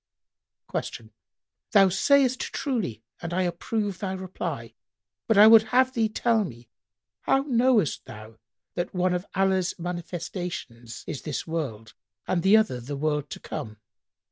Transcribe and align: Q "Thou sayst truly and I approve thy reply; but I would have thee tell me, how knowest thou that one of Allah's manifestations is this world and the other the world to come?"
Q 0.71 1.11
"Thou 1.73 1.89
sayst 1.89 2.39
truly 2.39 3.03
and 3.21 3.35
I 3.35 3.43
approve 3.43 3.99
thy 3.99 4.13
reply; 4.13 4.73
but 5.27 5.37
I 5.37 5.45
would 5.45 5.61
have 5.75 5.93
thee 5.93 6.09
tell 6.09 6.43
me, 6.43 6.69
how 7.19 7.43
knowest 7.47 8.05
thou 8.05 8.39
that 8.73 8.95
one 8.95 9.13
of 9.13 9.27
Allah's 9.35 9.77
manifestations 9.77 11.03
is 11.05 11.21
this 11.21 11.45
world 11.45 11.93
and 12.27 12.41
the 12.41 12.57
other 12.57 12.79
the 12.79 12.97
world 12.97 13.29
to 13.29 13.39
come?" 13.39 13.77